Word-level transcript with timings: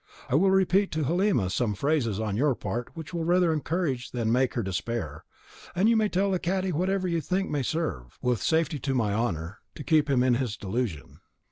I 0.29 0.33
will 0.33 0.49
repeat 0.49 0.91
to 0.93 1.03
Halima 1.03 1.51
some 1.51 1.75
phrases 1.75 2.19
on 2.19 2.35
your 2.35 2.55
part 2.55 2.89
which 2.95 3.13
will 3.13 3.23
rather 3.23 3.53
encourage 3.53 4.09
than 4.09 4.31
make 4.31 4.55
her 4.55 4.63
despair; 4.63 5.25
and 5.75 5.87
you 5.87 5.95
may 5.95 6.09
tell 6.09 6.31
the 6.31 6.39
cadi 6.39 6.71
whatever 6.71 7.07
you 7.07 7.21
think 7.21 7.51
may 7.51 7.61
serve, 7.61 8.17
with 8.19 8.41
safety 8.41 8.79
to 8.79 8.95
my 8.95 9.13
honour, 9.13 9.59
to 9.75 9.83
keep 9.83 10.09
him 10.09 10.23
in 10.23 10.33
his 10.33 10.57
delusion. 10.57 11.19